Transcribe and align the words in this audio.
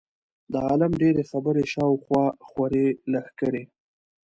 د 0.51 0.53
عالم 0.67 0.91
ډېرې 1.01 1.23
خبرې 1.31 1.63
شا 1.71 1.83
او 1.89 1.95
خوا 2.05 2.25
خورې 2.47 2.85
لښکرې. 3.11 3.63